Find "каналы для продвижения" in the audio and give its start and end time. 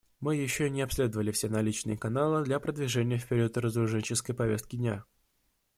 1.95-3.19